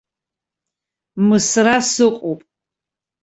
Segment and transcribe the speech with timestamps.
[1.27, 2.41] Мысра сыҟоуп.